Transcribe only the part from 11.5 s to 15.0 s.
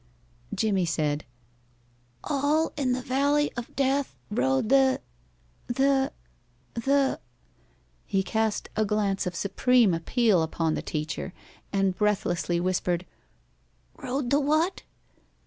and breathlessly whispered, "Rode the what?"